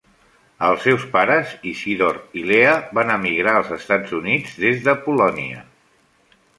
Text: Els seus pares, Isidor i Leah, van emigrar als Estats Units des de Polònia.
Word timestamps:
Els 0.69 0.79
seus 0.85 1.03
pares, 1.11 1.51
Isidor 1.73 2.19
i 2.41 2.47
Leah, 2.53 2.79
van 3.01 3.13
emigrar 3.19 3.55
als 3.61 3.73
Estats 3.79 4.19
Units 4.25 4.61
des 4.67 4.85
de 4.91 5.01
Polònia. 5.07 5.67